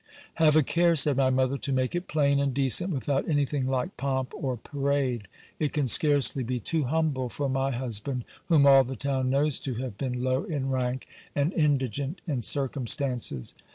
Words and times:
Have 0.41 0.55
a 0.55 0.63
care, 0.63 0.95
said 0.95 1.17
my 1.17 1.29
mother, 1.29 1.59
to 1.59 1.71
make 1.71 1.93
it 1.93 2.07
plain 2.07 2.39
and 2.39 2.55
decent 2.55 2.91
without 2.91 3.29
anything 3.29 3.67
like 3.67 3.97
pomp 3.97 4.33
or 4.35 4.57
parade. 4.57 5.27
It 5.59 5.73
can 5.73 5.85
scarcely 5.85 6.41
be 6.41 6.59
too 6.59 6.85
humble 6.85 7.29
for 7.29 7.47
my 7.47 7.69
husband, 7.69 8.25
whom 8.47 8.65
all 8.65 8.83
the 8.83 8.95
town 8.95 9.29
knows 9.29 9.59
to 9.59 9.75
have 9.75 9.99
been 9.99 10.23
low 10.23 10.43
in 10.43 10.71
rank, 10.71 11.07
ani 11.35 11.53
indigent 11.55 12.19
in 12.25 12.41
circumstances. 12.41 13.53